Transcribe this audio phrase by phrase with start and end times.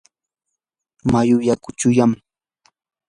[1.11, 2.11] mayu yaku chuyam.